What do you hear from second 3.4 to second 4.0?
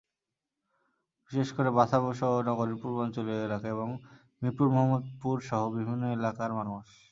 এলাকা এবং